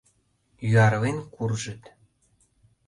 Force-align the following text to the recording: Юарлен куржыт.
Юарлен 0.71 1.17
куржыт. 1.33 1.83